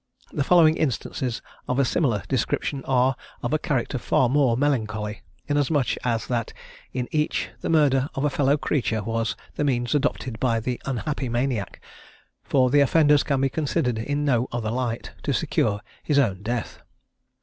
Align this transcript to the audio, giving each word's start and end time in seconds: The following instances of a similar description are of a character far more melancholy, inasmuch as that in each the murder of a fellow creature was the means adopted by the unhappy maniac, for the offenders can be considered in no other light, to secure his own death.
The 0.31 0.43
following 0.43 0.77
instances 0.77 1.43
of 1.67 1.77
a 1.77 1.85
similar 1.85 2.23
description 2.27 2.83
are 2.85 3.15
of 3.43 3.53
a 3.53 3.59
character 3.59 3.99
far 3.99 4.29
more 4.29 4.57
melancholy, 4.57 5.21
inasmuch 5.47 5.89
as 6.03 6.25
that 6.25 6.53
in 6.91 7.07
each 7.11 7.49
the 7.59 7.69
murder 7.69 8.09
of 8.15 8.25
a 8.25 8.31
fellow 8.31 8.57
creature 8.57 9.03
was 9.03 9.35
the 9.57 9.63
means 9.63 9.93
adopted 9.93 10.39
by 10.39 10.59
the 10.59 10.81
unhappy 10.85 11.29
maniac, 11.29 11.79
for 12.41 12.71
the 12.71 12.79
offenders 12.79 13.21
can 13.21 13.41
be 13.41 13.49
considered 13.49 13.99
in 13.99 14.25
no 14.25 14.47
other 14.51 14.71
light, 14.71 15.11
to 15.21 15.33
secure 15.33 15.81
his 16.01 16.17
own 16.17 16.41
death. 16.41 16.81